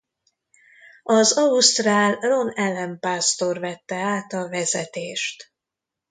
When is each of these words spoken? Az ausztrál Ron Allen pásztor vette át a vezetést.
Az 1.03 1.37
ausztrál 1.37 2.15
Ron 2.19 2.49
Allen 2.49 2.99
pásztor 2.99 3.59
vette 3.59 3.95
át 3.95 4.33
a 4.33 4.49
vezetést. 4.49 5.51